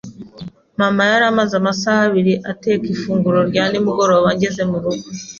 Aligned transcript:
[S] 0.03 0.03
Mama 0.79 1.01
yari 1.11 1.23
amaze 1.31 1.53
amasaha 1.57 2.01
abiri 2.07 2.33
ateka 2.51 2.85
ifunguro 2.95 3.39
rya 3.49 3.63
nimugoroba 3.71 4.27
ngeze 4.35 4.61
murugo. 4.71 5.07